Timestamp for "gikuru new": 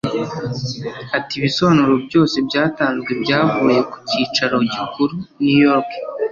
4.73-5.59